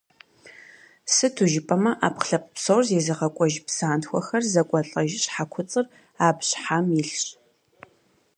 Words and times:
Сыту 1.13 1.45
жыпӏэмэ, 1.51 1.91
ӏэпкълъэпкъ 1.99 2.51
псор 2.55 2.81
зезыгъэкӏуэж, 2.89 3.53
псантхуэхэр 3.67 4.43
зэкӏуэлӏэж 4.53 5.09
щхьэкуцӏыр 5.23 5.85
аб 6.27 6.37
щхьэм 6.47 6.85
илъщ. 6.99 7.23